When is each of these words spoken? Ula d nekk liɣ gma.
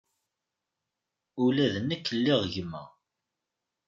Ula 1.43 1.65
d 1.73 1.75
nekk 1.87 2.05
liɣ 2.23 2.41
gma. 2.53 2.83